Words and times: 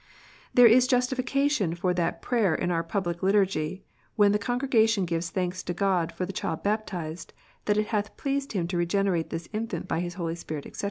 There 0.55 0.65
is 0.65 0.87
justification 0.87 1.75
for 1.75 1.93
that 1.93 2.23
prayer 2.23 2.55
in 2.55 2.71
our 2.71 2.81
public 2.81 3.21
liturgy, 3.21 3.83
when 4.15 4.31
the 4.31 4.39
con 4.39 4.59
gregation 4.59 5.05
gives 5.05 5.29
thanks 5.29 5.61
to 5.61 5.75
God 5.75 6.11
for 6.11 6.25
the 6.25 6.33
child 6.33 6.63
baptized, 6.63 7.33
that 7.65 7.77
it 7.77 7.89
hath 7.89 8.17
pleased 8.17 8.53
Him 8.53 8.67
to 8.69 8.77
regenerate 8.77 9.29
this 9.29 9.47
infant 9.53 9.87
by 9.87 9.99
His 9.99 10.15
Holy 10.15 10.33
Spirit, 10.33 10.65
etc. 10.65 10.79